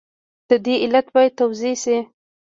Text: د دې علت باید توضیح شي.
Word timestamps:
د 0.49 0.51
دې 0.65 0.75
علت 0.83 1.07
باید 1.15 1.33
توضیح 1.39 1.75
شي. 1.83 1.97